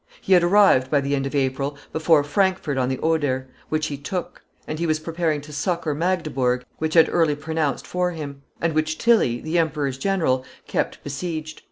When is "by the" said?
0.89-1.13